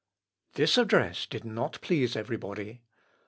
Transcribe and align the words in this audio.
]This 0.55 0.79
address 0.79 1.27
did 1.27 1.45
not 1.45 1.79
please 1.81 2.15
every 2.15 2.35
body. 2.37 2.81